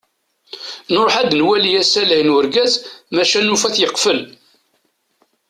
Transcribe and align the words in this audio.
Nruḥ 0.93 1.13
ad 1.21 1.31
nwali 1.39 1.71
asalay 1.81 2.21
n 2.23 2.33
urgaz, 2.35 2.73
maca 3.13 3.39
nufa-t 3.41 3.75
yeqfel. 3.81 4.19